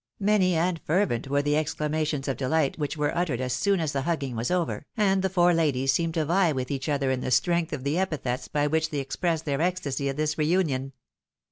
[0.19, 4.01] Many and fervent were the exclamations of dehght which were uttered as soon as the
[4.01, 7.29] hugging was over, and the four ladies seemed to vie with each other in the
[7.29, 10.93] strength of the epithets by which they ex pressed their ecstasy at this re union.